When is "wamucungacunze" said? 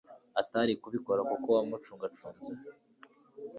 1.55-2.51